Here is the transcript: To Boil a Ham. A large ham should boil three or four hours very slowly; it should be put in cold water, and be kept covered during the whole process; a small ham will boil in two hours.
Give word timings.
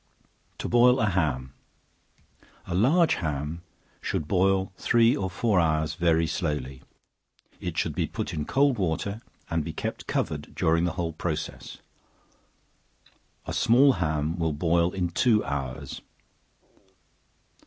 To 0.57 0.67
Boil 0.67 0.99
a 0.99 1.09
Ham. 1.11 1.53
A 2.65 2.73
large 2.73 3.13
ham 3.21 3.61
should 4.01 4.27
boil 4.27 4.73
three 4.75 5.15
or 5.15 5.29
four 5.29 5.59
hours 5.59 5.93
very 5.93 6.25
slowly; 6.25 6.81
it 7.59 7.77
should 7.77 7.93
be 7.93 8.07
put 8.07 8.33
in 8.33 8.45
cold 8.45 8.79
water, 8.79 9.21
and 9.51 9.63
be 9.63 9.73
kept 9.73 10.07
covered 10.07 10.55
during 10.55 10.85
the 10.85 10.93
whole 10.93 11.13
process; 11.13 11.77
a 13.45 13.53
small 13.53 13.91
ham 13.93 14.39
will 14.39 14.53
boil 14.53 14.91
in 14.91 15.09
two 15.09 15.45
hours. 15.45 16.01